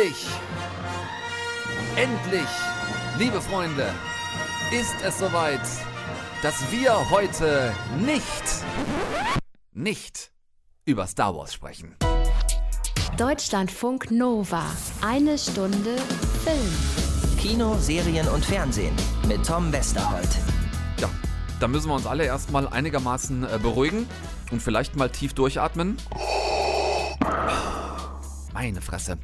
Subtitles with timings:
[0.00, 0.26] Endlich!
[1.94, 2.48] Endlich,
[3.18, 3.92] liebe Freunde,
[4.72, 5.60] ist es soweit,
[6.42, 8.64] dass wir heute nicht,
[9.72, 10.32] nicht
[10.86, 11.96] über Star Wars sprechen.
[13.18, 14.64] Deutschlandfunk Nova.
[15.02, 15.98] Eine Stunde
[16.44, 17.38] Film.
[17.38, 18.96] Kino, Serien und Fernsehen
[19.28, 20.30] mit Tom Westerholt.
[20.98, 21.10] Ja,
[21.60, 24.08] da müssen wir uns alle erstmal einigermaßen äh, beruhigen
[24.50, 25.98] und vielleicht mal tief durchatmen.
[28.54, 29.18] Meine Fresse.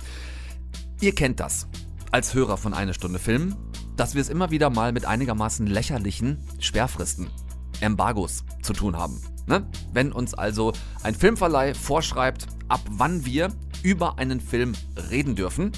[0.98, 1.66] Ihr kennt das
[2.10, 3.54] als Hörer von Eine Stunde Film,
[3.96, 7.28] dass wir es immer wieder mal mit einigermaßen lächerlichen Sperrfristen,
[7.80, 9.20] Embargos zu tun haben.
[9.46, 9.66] Ne?
[9.92, 14.72] Wenn uns also ein Filmverleih vorschreibt, ab wann wir über einen Film
[15.10, 15.72] reden dürfen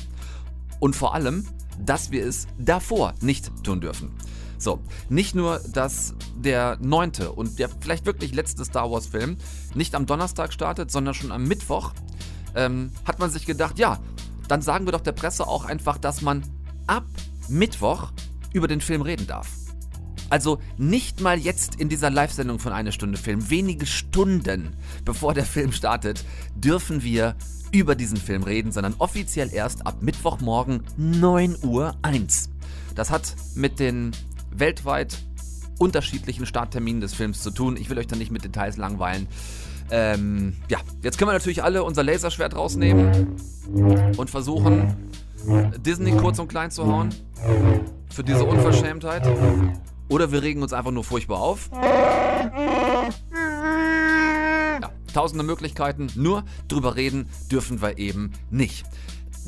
[0.79, 1.45] und vor allem,
[1.85, 4.13] dass wir es davor nicht tun dürfen.
[4.57, 4.79] So,
[5.09, 9.37] nicht nur, dass der neunte und der vielleicht wirklich letzte Star Wars Film
[9.75, 11.93] nicht am Donnerstag startet, sondern schon am Mittwoch,
[12.55, 14.01] ähm, hat man sich gedacht, ja,
[14.49, 16.43] dann sagen wir doch der Presse auch einfach, dass man
[16.87, 17.05] ab
[17.49, 18.13] Mittwoch
[18.53, 19.49] über den Film reden darf.
[20.31, 25.47] Also nicht mal jetzt in dieser Live-Sendung von Eine Stunde Film, wenige Stunden bevor der
[25.47, 27.35] Film startet, dürfen wir
[27.73, 32.51] über diesen Film reden, sondern offiziell erst ab Mittwochmorgen 9 Uhr 1.
[32.95, 34.13] Das hat mit den
[34.51, 35.19] weltweit
[35.79, 37.77] unterschiedlichen Startterminen des Films zu tun.
[37.77, 39.29] Ich will euch da nicht mit Details langweilen.
[39.91, 43.37] Ähm, ja, jetzt können wir natürlich alle unser Laserschwert rausnehmen
[44.17, 44.95] und versuchen,
[45.79, 47.15] Disney kurz und klein zu hauen.
[48.11, 49.27] Für diese Unverschämtheit.
[50.09, 51.71] Oder wir regen uns einfach nur furchtbar auf.
[54.81, 56.09] Ja, tausende Möglichkeiten.
[56.15, 58.87] Nur drüber reden dürfen wir eben nicht.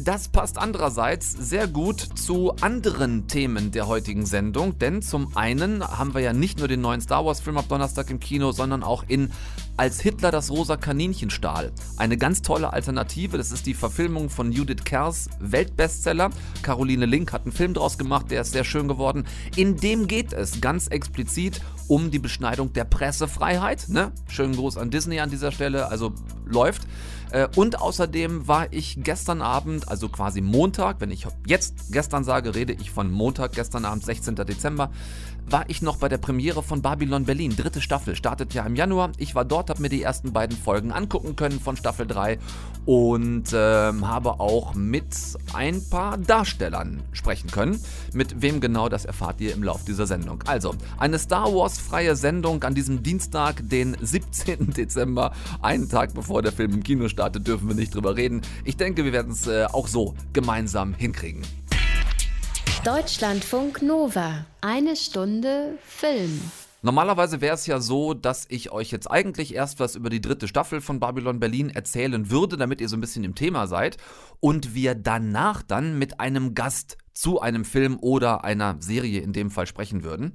[0.05, 6.15] Das passt andererseits sehr gut zu anderen Themen der heutigen Sendung, denn zum einen haben
[6.15, 9.05] wir ja nicht nur den neuen Star Wars Film ab Donnerstag im Kino, sondern auch
[9.09, 9.31] in
[9.77, 11.73] Als Hitler das rosa Kaninchen stahl.
[11.99, 16.31] Eine ganz tolle Alternative, das ist die Verfilmung von Judith Kerrs Weltbestseller.
[16.63, 19.27] Caroline Link hat einen Film draus gemacht, der ist sehr schön geworden.
[19.57, 23.89] In dem geht es ganz explizit um die Beschneidung der Pressefreiheit.
[23.89, 24.13] Ne?
[24.29, 26.15] Schönen Gruß an Disney an dieser Stelle, also
[26.47, 26.87] läuft.
[27.33, 32.55] Äh, und außerdem war ich gestern Abend, also quasi Montag, wenn ich jetzt gestern sage,
[32.55, 34.35] rede ich von Montag, gestern Abend, 16.
[34.37, 34.91] Dezember,
[35.49, 37.55] war ich noch bei der Premiere von Babylon Berlin.
[37.57, 39.13] Dritte Staffel startet ja im Januar.
[39.19, 42.39] Ich war dort, habe mir die ersten beiden Folgen angucken können von Staffel 3
[42.87, 45.15] und äh, habe auch mit
[45.53, 47.81] ein paar Darstellern sprechen können.
[48.13, 50.43] Mit wem genau, das erfahrt ihr im Laufe dieser Sendung.
[50.47, 54.73] Also, eine Star Wars-freie Sendung an diesem Dienstag, den 17.
[54.77, 58.43] Dezember, einen Tag bevor der Film im Kino startet, dürfen wir nicht drüber reden.
[58.65, 61.43] Ich denke, wir werden es äh, auch so gemeinsam hinkriegen.
[62.85, 64.47] Deutschlandfunk Nova.
[64.63, 66.41] Eine Stunde Film.
[66.81, 70.49] Normalerweise wäre es ja so, dass ich euch jetzt eigentlich erst was über die dritte
[70.49, 73.99] Staffel von Babylon Berlin erzählen würde, damit ihr so ein bisschen im Thema seid
[74.41, 79.51] und wir danach dann mit einem Gast zu einem Film oder einer Serie in dem
[79.51, 80.33] Fall sprechen würden.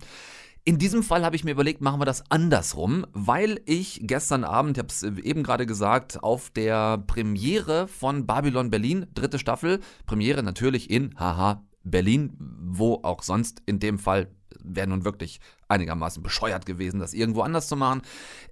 [0.68, 4.78] In diesem Fall habe ich mir überlegt, machen wir das andersrum, weil ich gestern Abend,
[4.78, 10.42] ich habe es eben gerade gesagt, auf der Premiere von Babylon Berlin, dritte Staffel, Premiere
[10.42, 14.28] natürlich in, haha, Berlin, wo auch sonst in dem Fall
[14.64, 18.02] wäre nun wirklich einigermaßen bescheuert gewesen, das irgendwo anders zu machen.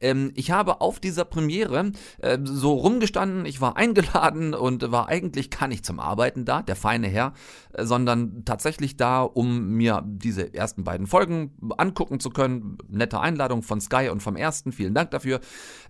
[0.01, 5.49] Ähm, ich habe auf dieser Premiere äh, so rumgestanden, ich war eingeladen und war eigentlich
[5.49, 7.33] gar nicht zum Arbeiten da, der feine Herr,
[7.73, 12.77] äh, sondern tatsächlich da, um mir diese ersten beiden Folgen angucken zu können.
[12.89, 15.39] Nette Einladung von Sky und vom ersten, vielen Dank dafür.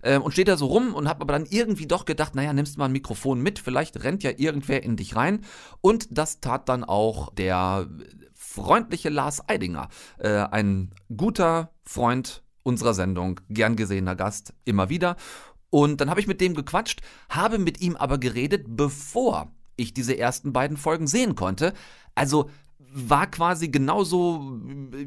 [0.02, 2.78] Äh, und steht da so rum und habe aber dann irgendwie doch gedacht, naja, nimmst
[2.78, 5.40] mal ein Mikrofon mit, vielleicht rennt ja irgendwer in dich rein.
[5.80, 7.88] Und das tat dann auch der
[8.54, 9.88] freundliche Lars Eidinger,
[10.18, 15.16] äh, ein guter Freund unserer Sendung, gern gesehener Gast, immer wieder.
[15.70, 20.16] Und dann habe ich mit dem gequatscht, habe mit ihm aber geredet, bevor ich diese
[20.16, 21.74] ersten beiden Folgen sehen konnte.
[22.14, 22.48] Also
[22.78, 24.60] war quasi genauso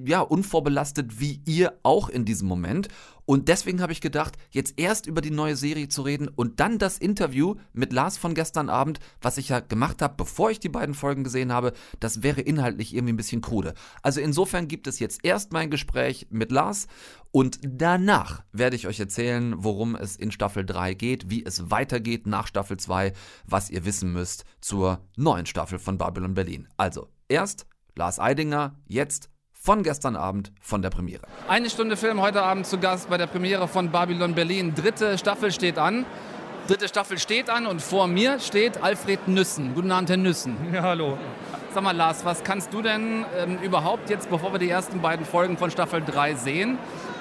[0.05, 2.89] ja unvorbelastet wie ihr auch in diesem Moment
[3.27, 6.79] und deswegen habe ich gedacht, jetzt erst über die neue Serie zu reden und dann
[6.79, 10.69] das Interview mit Lars von gestern Abend, was ich ja gemacht habe, bevor ich die
[10.69, 13.74] beiden Folgen gesehen habe, das wäre inhaltlich irgendwie ein bisschen krude.
[14.01, 16.88] Also insofern gibt es jetzt erst mein Gespräch mit Lars
[17.31, 22.27] und danach werde ich euch erzählen, worum es in Staffel 3 geht, wie es weitergeht
[22.27, 23.12] nach Staffel 2,
[23.45, 26.69] was ihr wissen müsst zur neuen Staffel von Babylon Berlin.
[26.77, 29.29] Also erst Lars Eidinger, jetzt
[29.67, 31.23] von gestern Abend von der Premiere.
[31.49, 34.73] Eine Stunde Film heute Abend zu Gast bei der Premiere von Babylon Berlin.
[34.73, 36.05] Dritte Staffel steht an.
[36.69, 39.75] Dritte Staffel steht an und vor mir steht Alfred Nüssen.
[39.75, 40.55] Guten Abend, Herr Nüssen.
[40.73, 41.17] Ja, hallo.
[41.73, 45.25] Sag mal, Lars, was kannst du denn ähm, überhaupt jetzt, bevor wir die ersten beiden
[45.25, 46.77] Folgen von Staffel 3 sehen,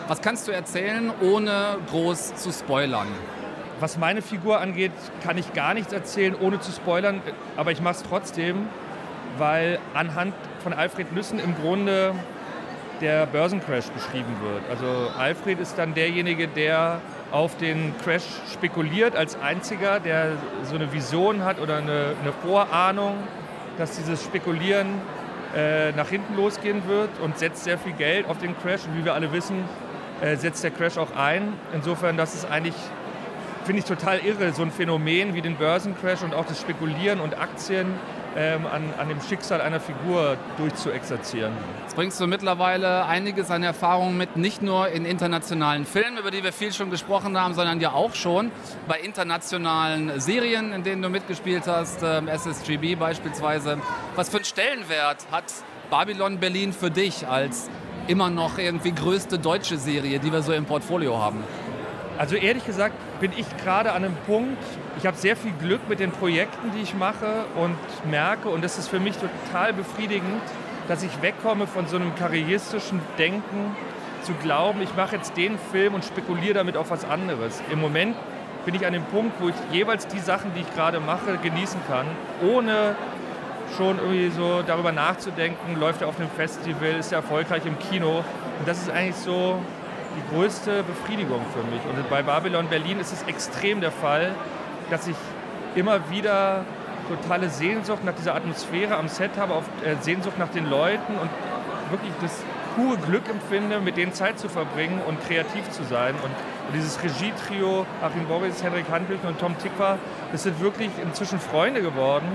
[0.06, 3.08] was kannst du erzählen, ohne groß zu spoilern?
[3.80, 7.20] was meine Figur angeht, kann ich gar nichts erzählen, ohne zu spoilern,
[7.58, 8.68] aber ich mache es trotzdem,
[9.36, 10.32] weil anhand
[10.62, 12.14] von Alfred Nüssen im Grunde
[13.00, 14.62] der Börsencrash beschrieben wird.
[14.70, 17.00] Also Alfred ist dann derjenige, der
[17.30, 20.32] auf den Crash spekuliert als einziger, der
[20.64, 23.14] so eine Vision hat oder eine, eine Vorahnung,
[23.78, 24.86] dass dieses Spekulieren
[25.54, 28.84] äh, nach hinten losgehen wird und setzt sehr viel Geld auf den Crash.
[28.86, 29.64] Und wie wir alle wissen,
[30.20, 31.52] äh, setzt der Crash auch ein.
[31.74, 32.74] Insofern, das ist eigentlich,
[33.64, 37.38] finde ich total irre, so ein Phänomen wie den Börsencrash und auch das Spekulieren und
[37.38, 37.86] Aktien
[38.36, 41.52] ähm, an, an dem Schicksal einer Figur durchzuexerzieren.
[41.82, 46.44] Jetzt bringst du mittlerweile einiges an Erfahrung mit, nicht nur in internationalen Filmen, über die
[46.44, 48.52] wir viel schon gesprochen haben, sondern ja auch schon
[48.86, 53.78] bei internationalen Serien, in denen du mitgespielt hast, ähm, SSGB beispielsweise.
[54.16, 55.44] Was für einen Stellenwert hat
[55.90, 57.70] Babylon Berlin für dich als
[58.06, 61.42] immer noch irgendwie größte deutsche Serie, die wir so im Portfolio haben?
[62.18, 64.62] Also ehrlich gesagt bin ich gerade an einem Punkt,
[64.98, 67.76] ich habe sehr viel Glück mit den Projekten, die ich mache und
[68.10, 70.42] merke, und das ist für mich total befriedigend,
[70.88, 73.76] dass ich wegkomme von so einem karrieristischen Denken,
[74.22, 77.62] zu glauben, ich mache jetzt den Film und spekuliere damit auf was anderes.
[77.70, 78.16] Im Moment
[78.64, 81.80] bin ich an dem Punkt, wo ich jeweils die Sachen, die ich gerade mache, genießen
[81.86, 82.06] kann,
[82.42, 82.96] ohne
[83.76, 88.24] schon irgendwie so darüber nachzudenken, läuft er auf einem Festival, ist er erfolgreich im Kino.
[88.58, 89.60] Und das ist eigentlich so
[90.16, 91.80] die größte Befriedigung für mich.
[91.84, 94.34] Und bei Babylon Berlin ist es extrem der Fall,
[94.90, 95.16] dass ich
[95.74, 96.64] immer wieder
[97.08, 101.30] totale Sehnsucht nach dieser Atmosphäre am Set habe, auf äh, Sehnsucht nach den Leuten und
[101.90, 102.42] wirklich das
[102.74, 106.14] pure Glück empfinde, mit denen Zeit zu verbringen und kreativ zu sein.
[106.16, 106.30] Und,
[106.66, 109.98] und dieses Regietrio, Achim Boris, Henrik Handwilken und Tom Tickwer,
[110.32, 112.26] das sind wirklich inzwischen Freunde geworden.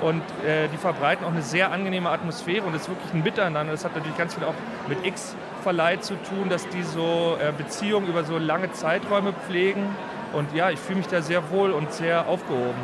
[0.00, 3.72] Und äh, die verbreiten auch eine sehr angenehme Atmosphäre und es ist wirklich ein Miteinander.
[3.72, 4.54] Das hat natürlich ganz viel auch
[4.88, 9.94] mit X-Verleih zu tun, dass die so äh, Beziehungen über so lange Zeiträume pflegen.
[10.32, 12.78] Und ja, ich fühle mich da sehr wohl und sehr aufgehoben.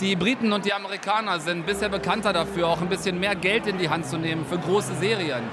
[0.00, 3.78] Die Briten und die Amerikaner sind bisher bekannter dafür, auch ein bisschen mehr Geld in
[3.78, 5.44] die Hand zu nehmen für große Serien.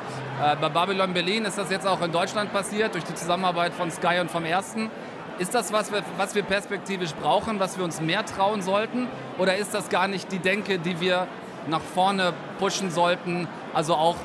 [0.41, 3.91] Äh, bei Babylon Berlin ist das jetzt auch in Deutschland passiert, durch die Zusammenarbeit von
[3.91, 4.89] Sky und vom Ersten.
[5.37, 9.07] Ist das was, was wir perspektivisch brauchen, was wir uns mehr trauen sollten?
[9.37, 11.27] Oder ist das gar nicht die Denke, die wir
[11.67, 13.47] nach vorne pushen sollten?
[13.73, 14.15] Also auch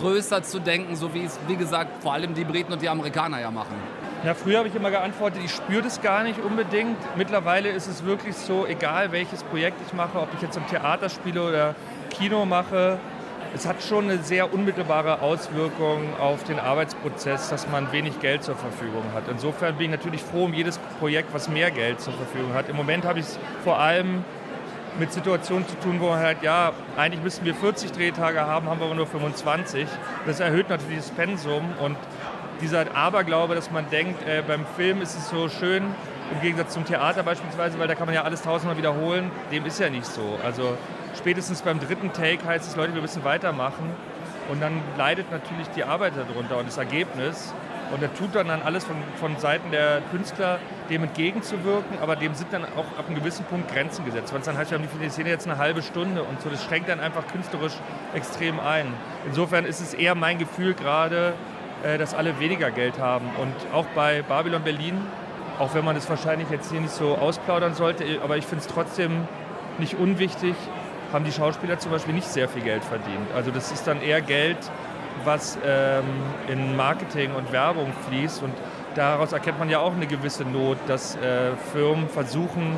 [0.00, 3.40] größer zu denken, so wie es, wie gesagt, vor allem die Briten und die Amerikaner
[3.40, 3.76] ja machen.
[4.24, 6.96] Ja, früher habe ich immer geantwortet, ich spüre das gar nicht unbedingt.
[7.16, 11.08] Mittlerweile ist es wirklich so, egal welches Projekt ich mache, ob ich jetzt im Theater
[11.08, 11.74] spiele oder
[12.10, 12.98] Kino mache,
[13.54, 18.56] es hat schon eine sehr unmittelbare Auswirkung auf den Arbeitsprozess, dass man wenig Geld zur
[18.56, 19.28] Verfügung hat.
[19.30, 22.68] Insofern bin ich natürlich froh um jedes Projekt, was mehr Geld zur Verfügung hat.
[22.68, 24.24] Im Moment habe ich es vor allem
[24.98, 28.80] mit Situationen zu tun, wo man halt, ja, eigentlich müssten wir 40 Drehtage haben, haben
[28.80, 29.86] wir aber nur 25.
[30.26, 31.96] Das erhöht natürlich das Pensum und
[32.60, 35.84] dieser Aberglaube, dass man denkt, äh, beim Film ist es so schön,
[36.32, 39.80] im Gegensatz zum Theater beispielsweise, weil da kann man ja alles tausendmal wiederholen, dem ist
[39.80, 40.38] ja nicht so.
[40.44, 40.76] Also
[41.16, 43.90] spätestens beim dritten Take heißt es, Leute, wir müssen weitermachen.
[44.50, 47.52] Und dann leidet natürlich die Arbeit darunter und das Ergebnis.
[47.92, 50.58] Und er tut dann, dann alles von, von Seiten der Künstler,
[50.90, 54.32] dem entgegenzuwirken, aber dem sind dann auch ab einem gewissen Punkt Grenzen gesetzt.
[54.32, 56.62] Wenn es dann heißt, wir haben die Szene jetzt eine halbe Stunde und so, das
[56.64, 57.74] schränkt dann einfach künstlerisch
[58.14, 58.92] extrem ein.
[59.26, 61.34] Insofern ist es eher mein Gefühl gerade,
[61.82, 63.26] dass alle weniger Geld haben.
[63.40, 65.00] Und auch bei Babylon Berlin,
[65.58, 68.72] auch wenn man es wahrscheinlich jetzt hier nicht so ausplaudern sollte, aber ich finde es
[68.72, 69.26] trotzdem
[69.78, 70.54] nicht unwichtig,
[71.12, 73.32] haben die Schauspieler zum Beispiel nicht sehr viel Geld verdient.
[73.34, 74.58] Also das ist dann eher Geld,
[75.24, 76.04] was ähm,
[76.48, 78.42] in Marketing und Werbung fließt.
[78.42, 78.52] Und
[78.94, 82.76] daraus erkennt man ja auch eine gewisse Not, dass äh, Firmen versuchen,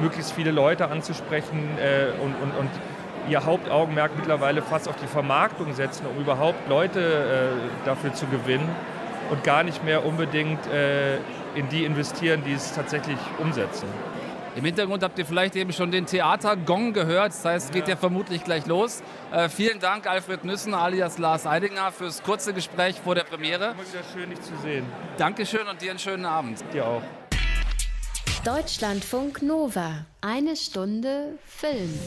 [0.00, 2.70] möglichst viele Leute anzusprechen äh, und, und, und
[3.28, 8.68] ihr Hauptaugenmerk mittlerweile fast auf die Vermarktung setzen, um überhaupt Leute äh, dafür zu gewinnen
[9.30, 11.16] und gar nicht mehr unbedingt äh,
[11.54, 13.86] in die investieren, die es tatsächlich umsetzen.
[14.54, 17.28] Im Hintergrund habt ihr vielleicht eben schon den Theatergong gehört.
[17.28, 17.94] Das heißt, es geht ja.
[17.94, 19.02] ja vermutlich gleich los.
[19.32, 23.70] Äh, vielen Dank, Alfred Nüssen alias Lars Eidinger, fürs kurze Gespräch vor der Premiere.
[23.70, 24.84] Immer wieder schön, dich zu sehen.
[25.16, 26.62] Dankeschön und dir einen schönen Abend.
[26.72, 27.02] Dir auch.
[28.44, 30.04] Deutschlandfunk Nova.
[30.20, 31.98] Eine Stunde Film.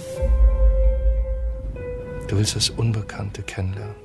[2.27, 3.95] Du willst das Unbekannte kennenlernen.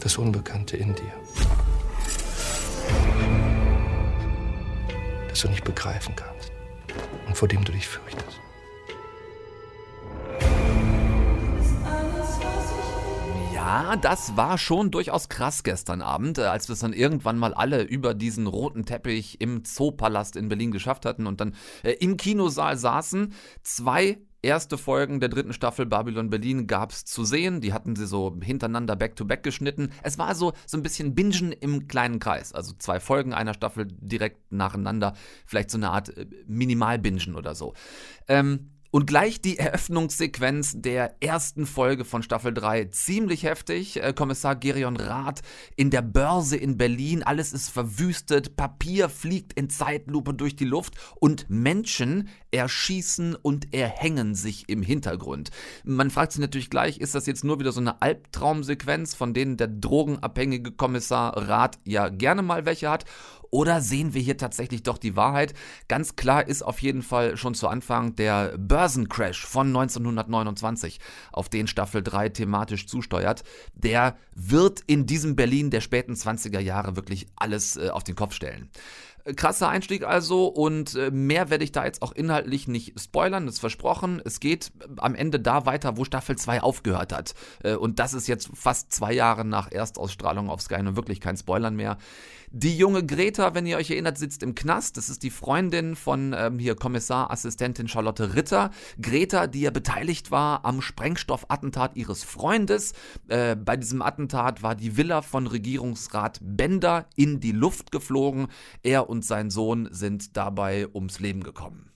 [0.00, 1.12] Das Unbekannte in dir.
[5.28, 6.52] Das du nicht begreifen kannst
[7.26, 8.38] und vor dem du dich fürchtest.
[13.52, 17.54] Ja, das war schon durchaus krass gestern Abend, äh, als wir es dann irgendwann mal
[17.54, 22.16] alle über diesen roten Teppich im Zoopalast in Berlin geschafft hatten und dann äh, im
[22.16, 23.32] Kinosaal saßen.
[23.62, 27.60] Zwei erste Folgen der dritten Staffel Babylon Berlin gab es zu sehen.
[27.60, 29.90] Die hatten sie so hintereinander back-to-back geschnitten.
[30.02, 32.52] Es war so, so ein bisschen Bingen im kleinen Kreis.
[32.52, 35.14] Also zwei Folgen einer Staffel direkt nacheinander.
[35.46, 37.74] Vielleicht so eine Art äh, Minimal-Bingen oder so.
[38.28, 42.84] Ähm, und gleich die Eröffnungssequenz der ersten Folge von Staffel 3.
[42.86, 44.02] Ziemlich heftig.
[44.02, 45.40] Äh, Kommissar Gerion Rath
[45.76, 47.22] in der Börse in Berlin.
[47.22, 48.54] Alles ist verwüstet.
[48.54, 50.94] Papier fliegt in Zeitlupe durch die Luft.
[51.18, 55.50] Und Menschen erschießen und erhängen sich im Hintergrund.
[55.84, 59.56] Man fragt sich natürlich gleich, ist das jetzt nur wieder so eine Albtraumsequenz, von denen
[59.56, 63.06] der drogenabhängige Kommissar Rath ja gerne mal welche hat?
[63.52, 65.52] Oder sehen wir hier tatsächlich doch die Wahrheit?
[65.86, 70.98] Ganz klar ist auf jeden Fall schon zu Anfang der Börsencrash von 1929,
[71.32, 73.44] auf den Staffel 3 thematisch zusteuert.
[73.74, 78.32] Der wird in diesem Berlin der späten 20er Jahre wirklich alles äh, auf den Kopf
[78.32, 78.70] stellen.
[79.36, 83.56] Krasser Einstieg also und äh, mehr werde ich da jetzt auch inhaltlich nicht spoilern, das
[83.56, 84.20] ist versprochen.
[84.24, 87.34] Es geht am Ende da weiter, wo Staffel 2 aufgehört hat.
[87.62, 91.36] Äh, und das ist jetzt fast zwei Jahre nach Erstausstrahlung auf Sky und wirklich kein
[91.36, 91.98] Spoilern mehr.
[92.54, 94.98] Die junge Greta, wenn ihr euch erinnert, sitzt im Knast.
[94.98, 98.70] Das ist die Freundin von ähm, hier Kommissarassistentin Charlotte Ritter.
[99.00, 102.92] Greta, die ja beteiligt war am Sprengstoffattentat ihres Freundes.
[103.28, 108.48] Äh, bei diesem Attentat war die Villa von Regierungsrat Bender in die Luft geflogen.
[108.82, 111.92] Er und sein Sohn sind dabei ums Leben gekommen.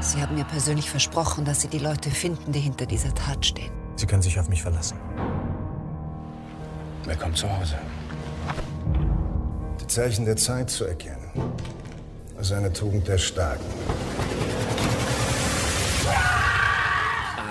[0.00, 3.70] Sie haben mir persönlich versprochen, dass Sie die Leute finden, die hinter dieser Tat stehen.
[3.94, 4.98] Sie können sich auf mich verlassen.
[7.04, 7.78] Willkommen zu Hause.
[9.80, 11.30] Die Zeichen der Zeit zu erkennen,
[12.40, 13.64] ist eine Tugend der Starken.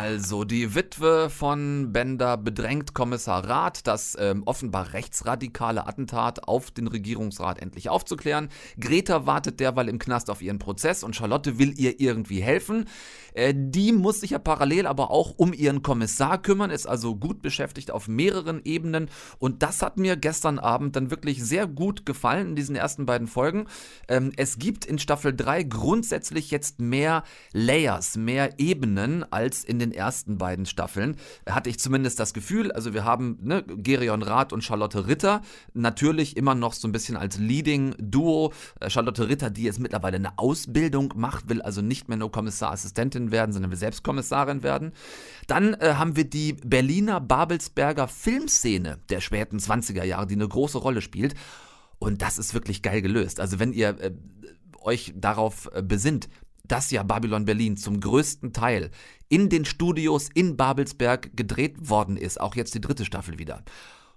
[0.05, 6.85] Also, die Witwe von Bender bedrängt Kommissar Rath, das ähm, offenbar rechtsradikale Attentat auf den
[6.85, 8.49] Regierungsrat endlich aufzuklären.
[8.79, 12.85] Greta wartet derweil im Knast auf ihren Prozess und Charlotte will ihr irgendwie helfen.
[13.33, 17.41] Äh, die muss sich ja parallel aber auch um ihren Kommissar kümmern, ist also gut
[17.41, 19.09] beschäftigt auf mehreren Ebenen
[19.39, 23.25] und das hat mir gestern Abend dann wirklich sehr gut gefallen in diesen ersten beiden
[23.25, 23.65] Folgen.
[24.07, 29.94] Ähm, es gibt in Staffel 3 grundsätzlich jetzt mehr Layers, mehr Ebenen als in den
[29.95, 31.17] ersten beiden Staffeln.
[31.49, 32.71] Hatte ich zumindest das Gefühl.
[32.71, 35.41] Also wir haben ne, Gerion Rath und Charlotte Ritter.
[35.73, 38.53] Natürlich immer noch so ein bisschen als Leading-Duo.
[38.79, 43.31] Äh, Charlotte Ritter, die jetzt mittlerweile eine Ausbildung macht, will also nicht mehr nur Kommissarassistentin
[43.31, 44.93] werden, sondern will selbst Kommissarin werden.
[45.47, 50.77] Dann äh, haben wir die Berliner Babelsberger Filmszene der späten 20er Jahre, die eine große
[50.77, 51.35] Rolle spielt.
[51.99, 53.39] Und das ist wirklich geil gelöst.
[53.39, 54.11] Also wenn ihr äh,
[54.81, 56.29] euch darauf äh, besinnt,
[56.67, 58.91] dass ja Babylon Berlin zum größten Teil
[59.29, 63.63] in den Studios in Babelsberg gedreht worden ist, auch jetzt die dritte Staffel wieder.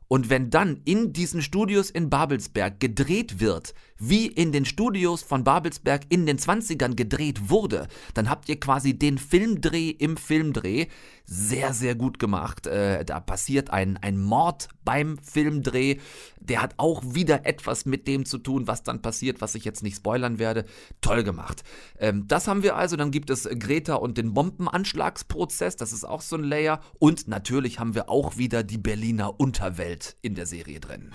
[0.09, 5.45] Und wenn dann in diesen Studios in Babelsberg gedreht wird, wie in den Studios von
[5.45, 10.87] Babelsberg in den 20ern gedreht wurde, dann habt ihr quasi den Filmdreh im Filmdreh
[11.31, 12.67] sehr, sehr gut gemacht.
[12.67, 15.99] Äh, da passiert ein, ein Mord beim Filmdreh.
[16.40, 19.83] Der hat auch wieder etwas mit dem zu tun, was dann passiert, was ich jetzt
[19.83, 20.64] nicht spoilern werde.
[21.02, 21.64] Toll gemacht.
[21.99, 22.97] Ähm, das haben wir also.
[22.97, 25.76] Dann gibt es Greta und den Bombenanschlagsprozess.
[25.76, 26.81] Das ist auch so ein Layer.
[26.99, 31.12] Und natürlich haben wir auch wieder die Berliner Unterwelt in der Serie drin.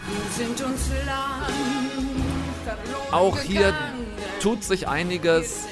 [3.11, 3.73] Auch hier
[4.41, 5.65] tut sich einiges.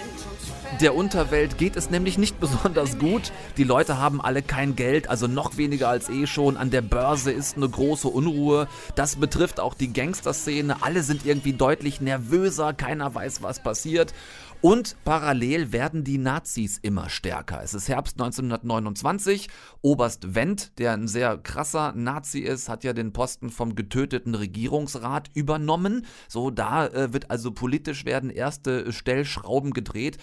[0.79, 3.33] Der Unterwelt geht es nämlich nicht besonders gut.
[3.57, 6.55] Die Leute haben alle kein Geld, also noch weniger als eh schon.
[6.55, 8.67] An der Börse ist eine große Unruhe.
[8.95, 10.81] Das betrifft auch die Gangsterszene.
[10.81, 12.73] Alle sind irgendwie deutlich nervöser.
[12.73, 14.13] Keiner weiß, was passiert.
[14.61, 17.61] Und parallel werden die Nazis immer stärker.
[17.63, 19.49] Es ist Herbst 1929.
[19.81, 25.31] Oberst Wendt, der ein sehr krasser Nazi ist, hat ja den Posten vom getöteten Regierungsrat
[25.33, 26.05] übernommen.
[26.27, 30.19] So, da äh, wird also politisch werden erste Stellschrauben gedreht.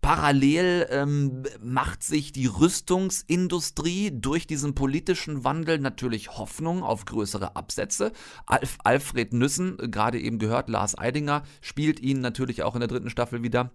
[0.00, 8.12] Parallel ähm, macht sich die Rüstungsindustrie durch diesen politischen Wandel natürlich Hoffnung auf größere Absätze.
[8.46, 13.10] Alf Alfred Nüssen, gerade eben gehört, Lars Eidinger, spielt ihn natürlich auch in der dritten
[13.10, 13.72] Staffel wieder.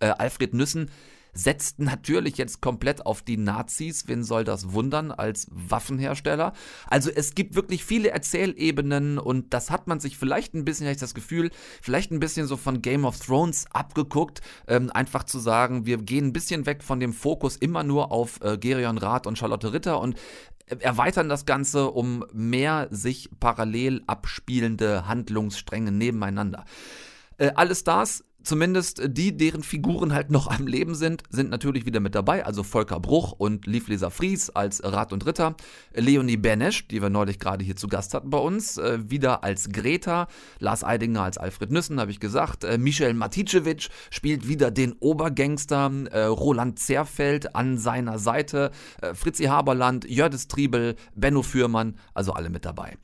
[0.00, 0.90] Äh, Alfred Nüssen
[1.34, 4.08] setzt natürlich jetzt komplett auf die Nazis.
[4.08, 6.52] Wen soll das wundern als Waffenhersteller?
[6.86, 10.94] Also es gibt wirklich viele Erzählebenen und das hat man sich vielleicht ein bisschen, habe
[10.94, 11.50] ich das Gefühl,
[11.82, 14.40] vielleicht ein bisschen so von Game of Thrones abgeguckt.
[14.68, 18.40] Ähm, einfach zu sagen, wir gehen ein bisschen weg von dem Fokus immer nur auf
[18.42, 20.16] äh, Gerion Rath und Charlotte Ritter und
[20.66, 26.64] erweitern das Ganze um mehr sich parallel abspielende Handlungsstränge nebeneinander.
[27.36, 32.00] Äh, alles das zumindest die, deren Figuren halt noch am Leben sind, sind natürlich wieder
[32.00, 32.44] mit dabei.
[32.44, 35.56] Also Volker Bruch und Liefleser Fries als Rat und Ritter.
[35.94, 39.70] Leonie Benesch, die wir neulich gerade hier zu Gast hatten bei uns, äh, wieder als
[39.70, 40.28] Greta.
[40.58, 42.64] Lars Eidinger als Alfred Nüssen, habe ich gesagt.
[42.64, 45.90] Äh, Michel Maticevic spielt wieder den Obergangster.
[46.10, 48.70] Äh, Roland Zerfeld an seiner Seite.
[49.00, 52.96] Äh, Fritzi Haberland, Jördis Triebel, Benno Fürmann, also alle mit dabei.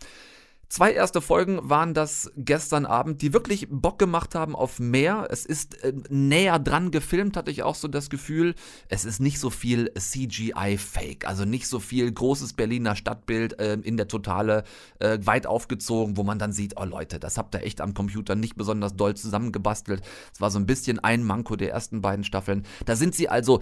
[0.70, 5.26] Zwei erste Folgen waren das gestern Abend, die wirklich Bock gemacht haben auf mehr.
[5.28, 8.54] Es ist äh, näher dran gefilmt, hatte ich auch so das Gefühl.
[8.88, 13.96] Es ist nicht so viel CGI-Fake, also nicht so viel großes Berliner Stadtbild äh, in
[13.96, 14.62] der Totale
[15.00, 18.36] äh, weit aufgezogen, wo man dann sieht, oh Leute, das habt ihr echt am Computer
[18.36, 20.02] nicht besonders doll zusammengebastelt.
[20.32, 22.64] Es war so ein bisschen ein Manko der ersten beiden Staffeln.
[22.86, 23.60] Da sind sie also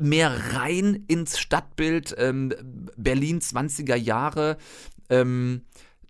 [0.00, 2.52] mehr rein ins Stadtbild ähm,
[2.96, 4.56] Berlin 20er Jahre.
[5.10, 5.62] Ähm,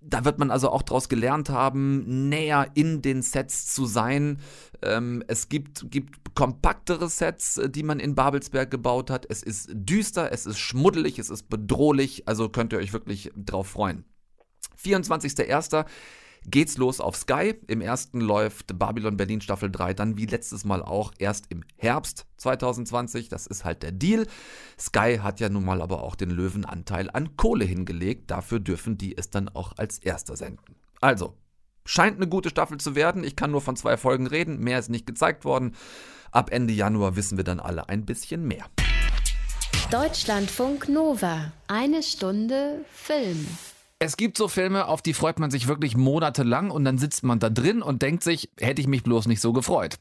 [0.07, 4.39] da wird man also auch daraus gelernt haben, näher in den Sets zu sein.
[4.83, 9.27] Ähm, es gibt, gibt kompaktere Sets, äh, die man in Babelsberg gebaut hat.
[9.29, 12.29] Es ist düster, es ist schmuddelig, es ist bedrohlich.
[12.29, 14.05] Also könnt ihr euch wirklich drauf freuen.
[14.83, 15.87] 24.01
[16.47, 17.55] geht's los auf Sky.
[17.67, 22.27] Im ersten läuft Babylon Berlin Staffel 3 dann wie letztes Mal auch erst im Herbst
[22.39, 23.29] 2020.
[23.29, 24.27] Das ist halt der Deal.
[24.79, 28.31] Sky hat ja nun mal aber auch den Löwenanteil an Kohle hingelegt.
[28.31, 30.77] Dafür dürfen die es dann auch als erster senden.
[31.01, 31.35] Also,
[31.85, 33.25] scheint eine gute Staffel zu werden.
[33.25, 34.59] Ich kann nur von zwei Folgen reden.
[34.61, 35.75] Mehr ist nicht gezeigt worden.
[36.31, 38.67] Ab Ende Januar wissen wir dann alle ein bisschen mehr.
[39.91, 41.53] Deutschlandfunk Nova.
[41.69, 43.47] Eine Stunde Film.
[44.01, 47.39] Es gibt so Filme, auf die freut man sich wirklich monatelang und dann sitzt man
[47.39, 49.99] da drin und denkt sich, hätte ich mich bloß nicht so gefreut.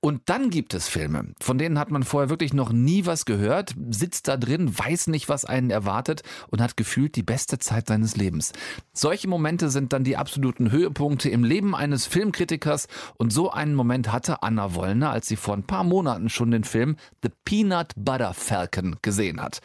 [0.00, 3.74] Und dann gibt es Filme, von denen hat man vorher wirklich noch nie was gehört,
[3.88, 8.16] sitzt da drin, weiß nicht, was einen erwartet und hat gefühlt die beste Zeit seines
[8.16, 8.52] Lebens.
[8.92, 14.12] Solche Momente sind dann die absoluten Höhepunkte im Leben eines Filmkritikers und so einen Moment
[14.12, 18.34] hatte Anna Wollner, als sie vor ein paar Monaten schon den Film The Peanut Butter
[18.34, 19.60] Falcon gesehen hat.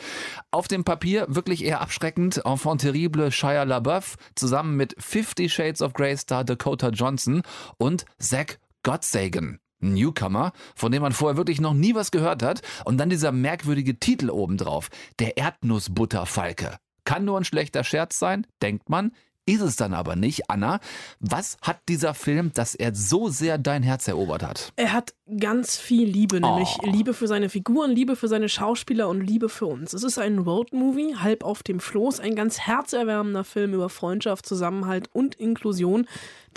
[0.52, 5.94] Auf dem Papier wirklich eher abschreckend, enfant terrible Shia LaBeouf zusammen mit Fifty Shades of
[5.94, 7.42] Grey Star Dakota Johnson
[7.78, 9.60] und Zach Gottsagen.
[9.80, 12.62] Newcomer, von dem man vorher wirklich noch nie was gehört hat.
[12.86, 14.90] Und dann dieser merkwürdige Titel obendrauf.
[15.20, 16.78] Der Erdnussbutterfalke.
[17.04, 19.12] Kann nur ein schlechter Scherz sein, denkt man,
[19.48, 20.50] ist es dann aber nicht.
[20.50, 20.80] Anna,
[21.20, 24.72] was hat dieser Film, dass er so sehr dein Herz erobert hat?
[24.76, 26.86] Er hat ganz viel Liebe, nämlich Oh.
[26.90, 29.94] Liebe für seine Figuren, Liebe für seine Schauspieler und Liebe für uns.
[29.94, 35.10] Es ist ein Roadmovie, halb auf dem Floß, ein ganz herzerwärmender Film über Freundschaft, Zusammenhalt
[35.14, 36.08] und Inklusion.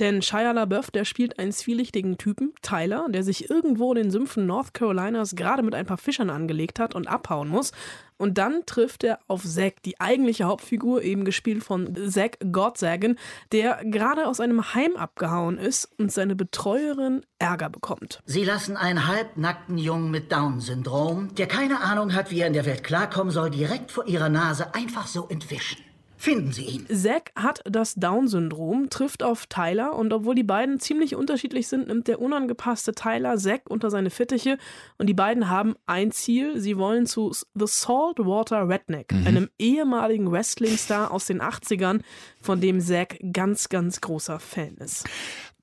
[0.01, 4.45] Denn Shia LaBeouf, der spielt einen zwielichtigen Typen, Tyler, der sich irgendwo in den Sümpfen
[4.47, 7.71] North Carolinas gerade mit ein paar Fischern angelegt hat und abhauen muss.
[8.17, 13.19] Und dann trifft er auf Zack, die eigentliche Hauptfigur, eben gespielt von Zack Gottsagen,
[13.53, 18.21] der gerade aus einem Heim abgehauen ist und seine Betreuerin Ärger bekommt.
[18.25, 22.67] Sie lassen einen halbnackten Jungen mit Down-Syndrom, der keine Ahnung hat, wie er in der
[22.67, 25.79] Welt klarkommen soll, direkt vor ihrer Nase einfach so entwischen.
[26.25, 26.87] Finden Sie ihn.
[26.89, 32.09] Zack hat das Down-Syndrom, trifft auf Tyler und obwohl die beiden ziemlich unterschiedlich sind, nimmt
[32.09, 34.57] der unangepasste Tyler Zack unter seine Fittiche
[34.97, 36.59] und die beiden haben ein Ziel.
[36.59, 42.01] Sie wollen zu The Saltwater Redneck, einem ehemaligen Wrestling-Star aus den 80ern,
[42.41, 45.05] von dem Zack ganz, ganz großer Fan ist.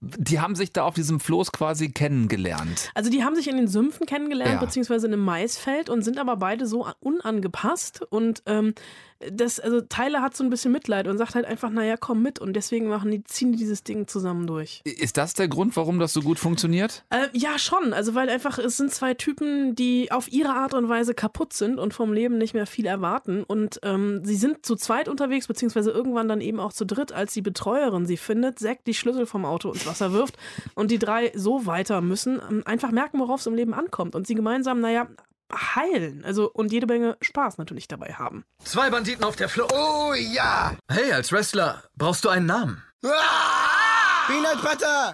[0.04, 2.90] Die haben sich da auf diesem Floß quasi kennengelernt.
[2.96, 4.60] Also die haben sich in den Sümpfen kennengelernt, Ja.
[4.60, 8.02] beziehungsweise in einem Maisfeld und sind aber beide so unangepasst.
[8.10, 8.74] Und ähm,
[9.32, 12.40] das, also Tyler hat so ein bisschen Mitleid und sagt halt einfach, naja, komm mit.
[12.40, 14.82] Und deswegen machen die, ziehen die dieses Ding zusammen durch.
[14.84, 17.04] Ist das der Grund, warum das so gut funktioniert?
[17.10, 17.94] Äh, ja, schon.
[17.94, 21.80] Also, weil einfach, es sind zwei Typen, die auf ihre Art und Weise kaputt sind
[21.80, 23.44] und vom Leben nicht mehr viel erwarten.
[23.44, 27.34] Und ähm, sie sind zu zweit unterwegs, beziehungsweise irgendwann dann eben auch zu dritt, als
[27.34, 30.38] die Betreuerin sie findet, Zack die Schlüssel vom Auto ins Wasser wirft
[30.76, 34.16] und die drei so weiter müssen, ähm, einfach merken, worauf es im Leben ankommt.
[34.16, 35.08] Und sie gemeinsam, naja,
[35.52, 36.24] heilen.
[36.26, 38.46] Also, und jede Menge Spaß natürlich dabei haben.
[38.64, 39.74] Zwei Banditen auf der Flucht.
[39.74, 40.76] Oh ja!
[40.90, 42.84] Hey, als Wrestler brauchst du einen Namen.
[43.02, 45.14] Peanut Butter!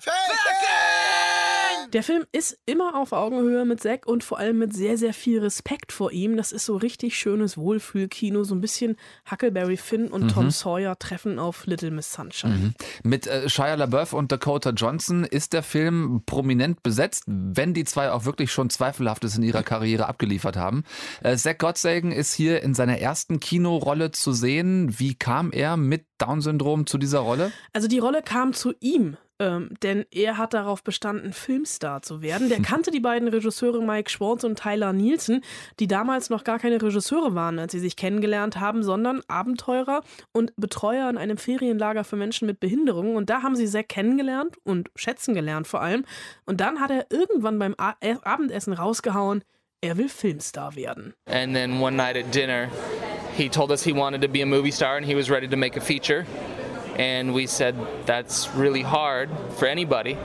[1.94, 5.40] Der Film ist immer auf Augenhöhe mit Zack und vor allem mit sehr, sehr viel
[5.40, 6.36] Respekt vor ihm.
[6.36, 8.98] Das ist so richtig schönes Wohlfühlkino, so ein bisschen
[9.32, 12.74] Huckleberry Finn und Tom Sawyer treffen auf Little Miss Sunshine.
[13.04, 18.12] Mit äh, Shia LaBeouf und Dakota Johnson ist der Film prominent besetzt, wenn die zwei
[18.12, 20.84] auch wirklich schon Zweifelhaftes in ihrer Karriere abgeliefert haben.
[21.24, 25.00] Äh, Zach Gottsagen ist hier in seiner ersten Kinorolle zu sehen.
[25.00, 27.52] Wie kam er mit Down-Syndrom zu dieser Rolle?
[27.74, 29.18] Also die Rolle kam zu ihm.
[29.40, 32.50] Ähm, denn er hat darauf bestanden, Filmstar zu werden.
[32.50, 35.44] Der kannte die beiden Regisseure Mike Schwartz und Tyler Nielsen,
[35.80, 40.54] die damals noch gar keine Regisseure waren, als sie sich kennengelernt haben, sondern Abenteurer und
[40.58, 43.16] Betreuer in einem Ferienlager für Menschen mit Behinderungen.
[43.16, 46.06] Und da haben sie Zack kennengelernt und schätzen gelernt vor allem.
[46.46, 49.44] Und dann hat er irgendwann beim A äh, Abendessen rausgehauen,
[49.82, 51.14] er will Filmstar werden.
[51.26, 52.70] And then one night at dinner,
[53.36, 55.56] he told us he wanted to be a movie star and he was ready to
[55.56, 56.26] make a feature.
[56.98, 60.18] And we said that's really hard for anybody,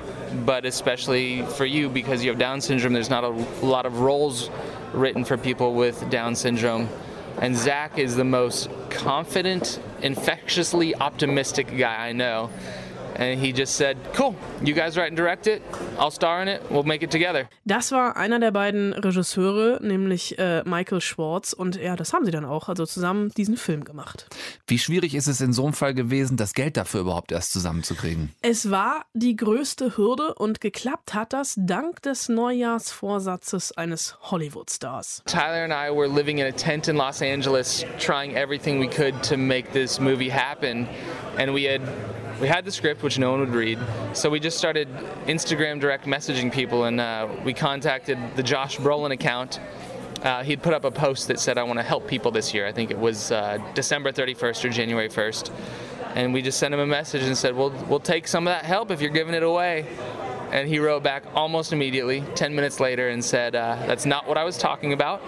[0.46, 2.94] but especially for you because you have Down syndrome.
[2.94, 3.28] There's not a
[3.64, 4.50] lot of roles
[4.94, 6.88] written for people with Down syndrome.
[7.40, 12.50] And Zach is the most confident, infectiously optimistic guy I know.
[13.16, 15.62] And he just said, cool, you guys write and direct it,
[15.98, 17.48] I'll star in it, we'll make it together.
[17.64, 21.52] Das war einer der beiden Regisseure, nämlich äh, Michael Schwartz.
[21.52, 24.26] Und ja, das haben sie dann auch, also zusammen diesen Film gemacht.
[24.66, 28.30] Wie schwierig ist es in so einem Fall gewesen, das Geld dafür überhaupt erst zusammenzukriegen?
[28.42, 35.22] Es war die größte Hürde und geklappt hat das dank des Neujahrsvorsatzes eines Hollywood-Stars.
[35.26, 39.14] Tyler and I were living in a tent in Los Angeles, trying everything we could
[39.22, 40.88] to make this movie happen.
[41.38, 41.82] And we had
[42.42, 43.78] we had the script which no one would read.
[44.14, 44.88] So we just started
[45.26, 49.60] instagram direct messaging people and uh, we contacted the josh brolin account.
[50.22, 52.66] Uh, he'd put up a post that said i want to help people this year.
[52.66, 55.52] I think it was uh, december 31st or january 1st
[56.16, 58.64] and we just sent him a message and said we'll, we'll take some of that
[58.64, 59.86] help if you're giving it away.
[60.50, 64.36] And he wrote back almost immediately 10 minutes later and said uh, that's not what
[64.36, 65.22] i was talking about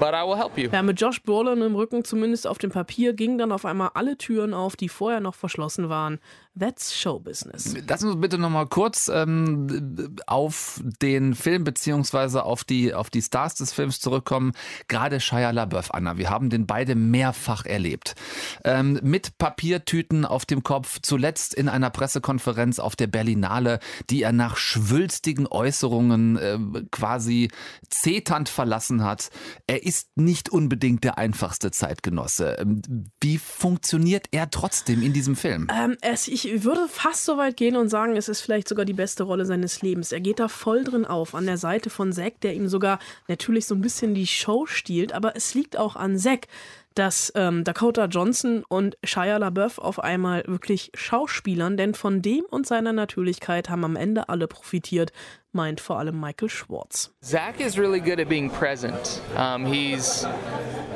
[0.00, 0.68] But I will help you.
[0.70, 4.18] Ja, mit Josh Brolin im Rücken, zumindest auf dem Papier, gingen dann auf einmal alle
[4.18, 6.18] Türen auf, die vorher noch verschlossen waren.
[6.56, 7.74] That's Show Business.
[7.88, 13.56] Lass uns bitte nochmal kurz ähm, auf den Film beziehungsweise auf die, auf die Stars
[13.56, 14.52] des Films zurückkommen.
[14.86, 16.16] Gerade Shia LaBeouf, Anna.
[16.16, 18.14] Wir haben den beide mehrfach erlebt.
[18.62, 24.32] Ähm, mit Papiertüten auf dem Kopf, zuletzt in einer Pressekonferenz auf der Berlinale, die er
[24.32, 26.58] nach schwülstigen Äußerungen äh,
[26.92, 27.50] quasi
[27.90, 29.30] zeternd verlassen hat.
[29.66, 32.58] Er ist nicht unbedingt der einfachste Zeitgenosse.
[32.60, 32.80] Ähm,
[33.20, 35.66] wie funktioniert er trotzdem in diesem Film?
[35.74, 38.84] Ähm, es, ich ich würde fast so weit gehen und sagen, es ist vielleicht sogar
[38.84, 40.12] die beste Rolle seines Lebens.
[40.12, 43.66] Er geht da voll drin auf, an der Seite von Zack, der ihm sogar natürlich
[43.66, 46.48] so ein bisschen die Show stiehlt, aber es liegt auch an Zack,
[46.94, 52.66] dass ähm, Dakota Johnson und Shia LaBeouf auf einmal wirklich Schauspielern, denn von dem und
[52.66, 55.12] seiner Natürlichkeit haben am Ende alle profitiert,
[55.52, 57.12] meint vor allem Michael Schwartz.
[57.22, 59.20] Zach is really good at being present.
[59.36, 60.26] Um, he's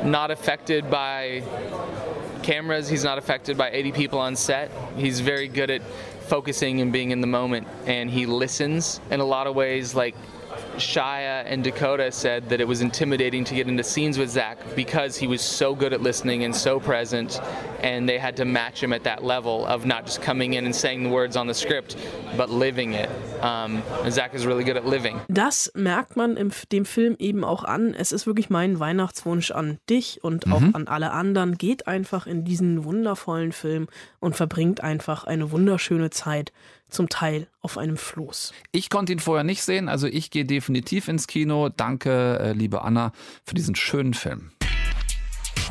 [0.04, 1.42] not affected by
[2.48, 2.88] cameras.
[2.88, 4.70] He's not affected by 80 people on set.
[4.96, 5.82] He's very good at
[6.28, 9.94] focusing and being in the moment, and he listens in a lot of ways.
[9.94, 10.14] Like
[10.76, 15.16] Shia and Dakota said that it was intimidating to get into scenes with Zach because
[15.16, 17.40] he was so good at listening and so present,
[17.82, 20.74] and they had to match him at that level of not just coming in and
[20.74, 21.96] saying the words on the script,
[22.36, 23.08] but living it.
[23.42, 25.20] Um, Zach is really good at living.
[25.28, 27.94] Das merkt man im, dem Film eben auch an.
[27.94, 30.74] Es ist wirklich mein Weihnachtswunsch an dich und auch Mhm.
[30.74, 31.56] an alle anderen.
[31.58, 33.88] Geht einfach in diesen wundervollen Film
[34.20, 36.52] und verbringt einfach eine wunderschöne Zeit,
[36.88, 38.52] zum Teil auf einem Floß.
[38.72, 41.68] Ich konnte ihn vorher nicht sehen, also ich gehe definitiv ins Kino.
[41.68, 43.12] Danke, äh, liebe Anna,
[43.44, 44.52] für diesen schönen Film.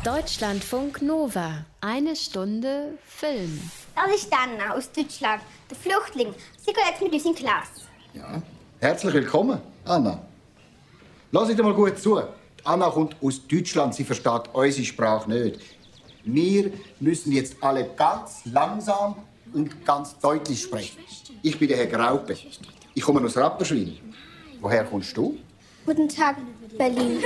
[0.04, 1.64] Deutschlandfunk Nova.
[1.80, 3.60] Eine Stunde Film.
[3.96, 6.34] Das ist Anna aus Deutschland, der Flüchtling.
[6.56, 7.82] Sie geht jetzt mit uns in die Klasse.
[8.14, 8.40] Ja.
[8.80, 10.20] Herzlich willkommen, Anna.
[11.32, 12.22] Lass dir mal gut zu.
[12.62, 15.60] Anna kommt aus Deutschland, sie versteht unsere Sprache nicht.
[16.24, 19.16] Wir müssen jetzt alle ganz langsam
[19.52, 20.98] und ganz deutlich sprechen.
[21.42, 22.36] Ich bin der Herr Graupe.
[22.94, 23.98] Ich komme aus Rapperswil.
[24.60, 25.38] Woher kommst du?
[25.86, 26.36] Guten Tag,
[26.76, 27.18] Berlin.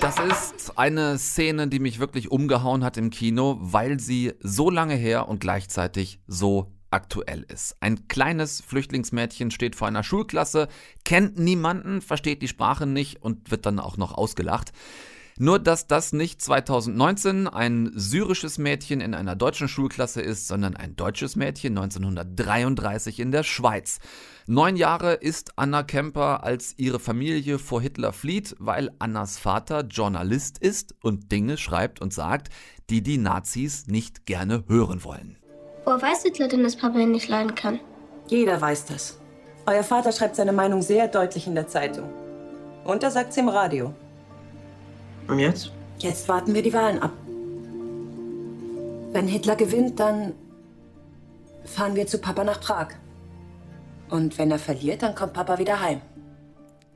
[0.00, 4.94] Das ist eine Szene, die mich wirklich umgehauen hat im Kino, weil sie so lange
[4.94, 7.76] her und gleichzeitig so aktuell ist.
[7.80, 10.68] Ein kleines Flüchtlingsmädchen steht vor einer Schulklasse,
[11.04, 14.72] kennt niemanden, versteht die Sprache nicht und wird dann auch noch ausgelacht.
[15.38, 20.96] Nur dass das nicht 2019 ein syrisches Mädchen in einer deutschen Schulklasse ist, sondern ein
[20.96, 23.98] deutsches Mädchen 1933 in der Schweiz.
[24.46, 30.58] Neun Jahre ist Anna Kemper, als ihre Familie vor Hitler flieht, weil Annas Vater Journalist
[30.58, 32.48] ist und Dinge schreibt und sagt,
[32.90, 35.38] die die Nazis nicht gerne hören wollen.
[35.84, 37.80] Woher weiß Hitler denn, dass Papa ihn nicht leiden kann?
[38.28, 39.18] Jeder weiß das.
[39.66, 42.08] Euer Vater schreibt seine Meinung sehr deutlich in der Zeitung.
[42.84, 43.94] Und er sagt sie im Radio.
[45.28, 45.72] Und jetzt?
[45.98, 47.12] Jetzt warten wir die Wahlen ab.
[49.12, 50.32] Wenn Hitler gewinnt, dann
[51.64, 52.88] fahren wir zu Papa nach Prag.
[54.10, 56.00] Und wenn er verliert, dann kommt Papa wieder heim.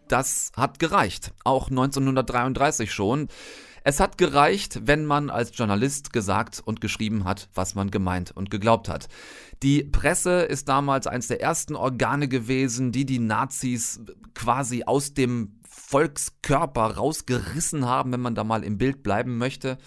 [0.08, 3.28] Das hat gereicht, auch 1933 schon.
[3.88, 8.50] Es hat gereicht, wenn man als Journalist gesagt und geschrieben hat, was man gemeint und
[8.50, 9.08] geglaubt hat.
[9.62, 14.00] Die Presse ist damals eines der ersten Organe gewesen, die die Nazis
[14.34, 19.78] quasi aus dem Volkskörper rausgerissen haben, wenn man da mal im Bild bleiben möchte.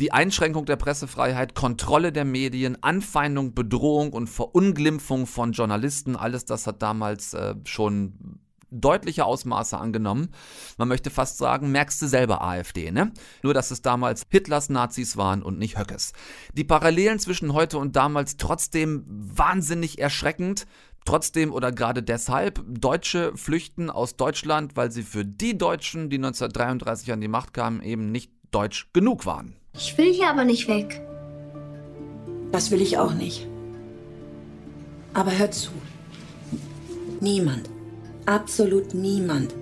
[0.00, 6.66] Die Einschränkung der Pressefreiheit, Kontrolle der Medien, Anfeindung, Bedrohung und Verunglimpfung von Journalisten, alles das
[6.66, 8.40] hat damals äh, schon
[8.80, 10.30] deutliche Ausmaße angenommen.
[10.78, 13.12] Man möchte fast sagen, merkst du selber AfD, ne?
[13.42, 16.12] Nur, dass es damals Hitlers Nazis waren und nicht Höckes.
[16.52, 20.66] Die Parallelen zwischen heute und damals trotzdem wahnsinnig erschreckend.
[21.04, 27.12] Trotzdem oder gerade deshalb, Deutsche flüchten aus Deutschland, weil sie für die Deutschen, die 1933
[27.12, 29.56] an die Macht kamen, eben nicht deutsch genug waren.
[29.74, 31.02] Ich will hier aber nicht weg.
[32.52, 33.46] Das will ich auch nicht.
[35.12, 35.70] Aber hört zu.
[37.20, 37.68] Niemand,
[38.26, 39.54] absolut niemand,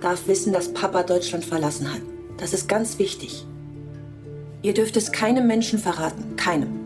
[0.00, 2.00] darf wissen, dass Papa Deutschland verlassen hat.
[2.38, 3.46] Das ist ganz wichtig.
[4.62, 6.36] Ihr dürft es keinem Menschen verraten.
[6.36, 6.81] Keinem.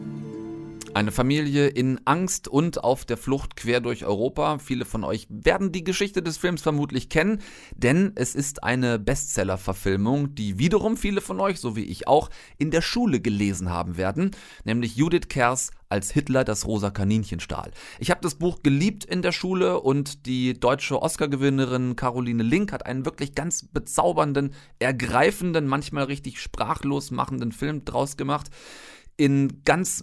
[0.97, 4.59] Eine Familie in Angst und auf der Flucht quer durch Europa.
[4.59, 7.43] Viele von euch werden die Geschichte des Films vermutlich kennen,
[7.75, 12.71] denn es ist eine Bestseller-Verfilmung, die wiederum viele von euch, so wie ich auch, in
[12.71, 14.31] der Schule gelesen haben werden,
[14.65, 17.73] nämlich Judith Kers als Hitler das rosa Kaninchen stahl.
[17.99, 22.87] Ich habe das Buch geliebt in der Schule und die deutsche Oscar-Gewinnerin Caroline Link hat
[22.87, 28.47] einen wirklich ganz bezaubernden, ergreifenden, manchmal richtig sprachlos machenden Film draus gemacht.
[29.19, 30.03] In ganz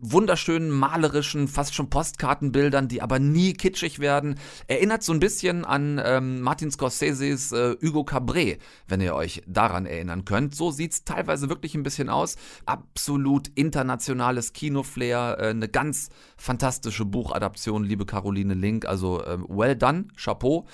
[0.00, 4.38] wunderschönen malerischen, fast schon Postkartenbildern, die aber nie kitschig werden.
[4.66, 9.86] Erinnert so ein bisschen an ähm, Martin Scorseses äh, Hugo Cabret, wenn ihr euch daran
[9.86, 10.54] erinnern könnt.
[10.54, 12.36] So sieht's teilweise wirklich ein bisschen aus.
[12.66, 18.86] Absolut internationales Kinoflair, äh, eine ganz fantastische Buchadaption, liebe Caroline Link.
[18.86, 20.66] Also äh, well done, Chapeau.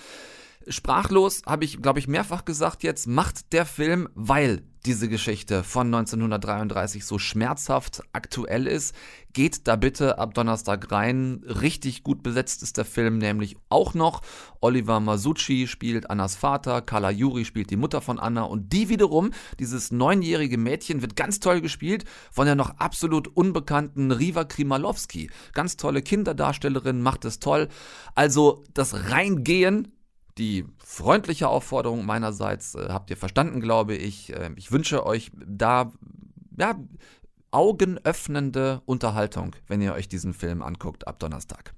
[0.68, 5.86] Sprachlos habe ich, glaube ich, mehrfach gesagt jetzt, macht der Film, weil diese Geschichte von
[5.86, 8.94] 1933 so schmerzhaft aktuell ist,
[9.32, 11.42] geht da bitte ab Donnerstag rein.
[11.46, 14.20] Richtig gut besetzt ist der Film nämlich auch noch.
[14.60, 19.30] Oliver Masucci spielt Annas Vater, Carla Juri spielt die Mutter von Anna und die wiederum,
[19.58, 25.30] dieses neunjährige Mädchen, wird ganz toll gespielt von der noch absolut unbekannten Riva Krimalowski.
[25.54, 27.68] Ganz tolle Kinderdarstellerin, macht es toll.
[28.14, 29.93] Also das Reingehen
[30.38, 34.32] die freundliche Aufforderung meinerseits äh, habt ihr verstanden, glaube ich.
[34.32, 35.92] Äh, ich wünsche euch da
[36.58, 36.76] ja,
[37.50, 41.72] augenöffnende Unterhaltung, wenn ihr euch diesen Film anguckt ab Donnerstag.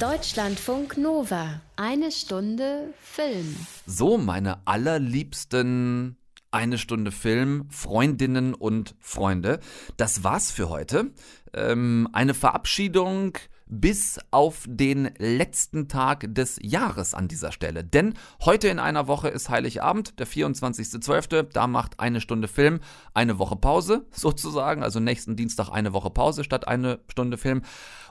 [0.00, 1.60] Deutschlandfunk Nova.
[1.76, 3.56] Eine Stunde Film.
[3.86, 6.16] So, meine allerliebsten
[6.54, 9.58] eine Stunde Film, Freundinnen und Freunde.
[9.96, 11.10] Das war's für heute.
[11.52, 17.84] Ähm, eine Verabschiedung bis auf den letzten Tag des Jahres an dieser Stelle.
[17.84, 21.48] Denn heute in einer Woche ist Heiligabend, der 24.12.
[21.52, 22.80] Da macht eine Stunde Film
[23.14, 24.82] eine Woche Pause sozusagen.
[24.82, 27.62] Also nächsten Dienstag eine Woche Pause statt eine Stunde Film.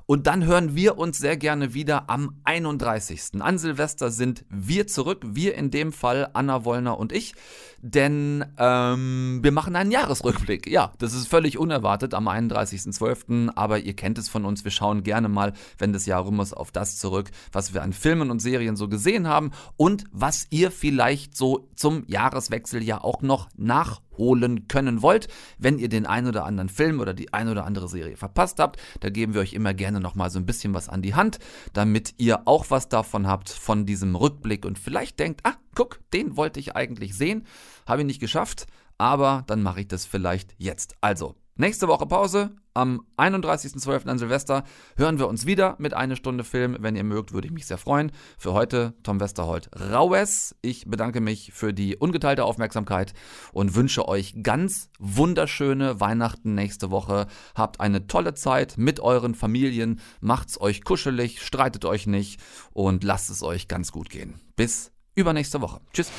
[0.06, 3.42] Und dann hören wir uns sehr gerne wieder am 31.
[3.42, 5.22] An Silvester sind wir zurück.
[5.26, 7.36] Wir in dem Fall, Anna Wollner und ich.
[7.82, 10.68] Denn ähm, wir machen einen Jahresrückblick.
[10.68, 13.52] Ja, das ist völlig unerwartet am 31.12.
[13.56, 14.64] Aber ihr kennt es von uns.
[14.64, 15.43] Wir schauen gerne mal,
[15.78, 18.88] wenn das Jahr rum ist, auf das zurück, was wir an Filmen und Serien so
[18.88, 25.02] gesehen haben und was ihr vielleicht so zum Jahreswechsel ja auch noch nach holen können
[25.02, 25.28] wollt.
[25.58, 28.80] Wenn ihr den ein oder anderen Film oder die ein oder andere Serie verpasst habt,
[29.00, 31.40] da geben wir euch immer gerne noch mal so ein bisschen was an die Hand,
[31.74, 36.38] damit ihr auch was davon habt von diesem Rückblick und vielleicht denkt, ah, guck, den
[36.38, 37.46] wollte ich eigentlich sehen,
[37.88, 40.96] habe ich nicht geschafft, aber dann mache ich das vielleicht jetzt.
[41.02, 42.56] Also, Nächste Woche Pause.
[42.76, 44.08] Am 31.12.
[44.08, 44.64] an Silvester
[44.98, 46.76] hören wir uns wieder mit einer Stunde Film.
[46.80, 48.12] Wenn ihr mögt, würde ich mich sehr freuen.
[48.38, 50.56] Für heute Tom Westerholt Raues.
[50.64, 53.14] Ich bedanke mich für die ungeteilte Aufmerksamkeit
[53.52, 57.28] und wünsche euch ganz wunderschöne Weihnachten nächste Woche.
[57.54, 60.00] Habt eine tolle Zeit mit euren Familien.
[60.20, 64.40] Macht's euch kuschelig, streitet euch nicht und lasst es euch ganz gut gehen.
[64.56, 65.80] Bis übernächste Woche.
[65.94, 66.12] Tschüss.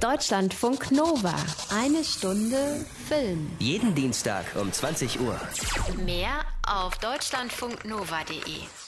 [0.00, 1.34] Deutschlandfunk Nova.
[1.70, 3.50] Eine Stunde Film.
[3.58, 5.38] Jeden Dienstag um 20 Uhr.
[6.04, 8.85] Mehr auf deutschlandfunknova.de.